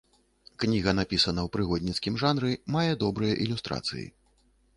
Кніга 0.61 0.93
напісана 0.99 1.41
ў 1.47 1.53
прыгодніцкім 1.57 2.17
жанры, 2.25 2.51
мае 2.79 2.89
добрыя 3.05 3.37
ілюстрацыі. 3.45 4.05